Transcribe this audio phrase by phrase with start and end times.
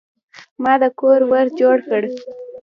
[0.63, 2.03] ما د کور ور جوړ کړ.